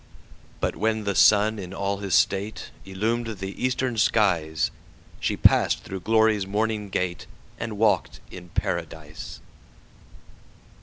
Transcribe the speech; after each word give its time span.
But 0.59 0.75
when 0.75 1.03
the 1.03 1.13
sun 1.13 1.59
in 1.59 1.75
all 1.75 1.97
his 1.97 2.15
stateIllumed 2.15 3.37
the 3.37 3.63
eastern 3.63 3.97
skies, 3.99 4.71
She 5.19 5.37
passed 5.37 5.83
through 5.83 5.99
Glory's 5.99 6.47
morning 6.47 6.89
gateAnd 6.89 7.73
walked 7.73 8.19
in 8.31 8.49
Paradise! 8.49 9.41